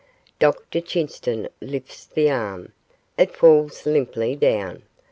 [0.39, 2.71] Dr Chinston lifts the arm;
[3.19, 4.81] it falls limply down.